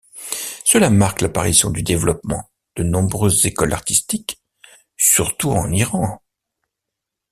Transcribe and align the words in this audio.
Cela 0.65 0.89
marque 0.89 1.21
l'apparition 1.21 1.69
du 1.69 1.83
développement 1.83 2.49
de 2.75 2.81
nombreuses 2.81 3.45
écoles 3.45 3.71
artistiques, 3.73 4.41
surtout 4.97 5.51
en 5.51 5.71
Iran. 5.71 6.19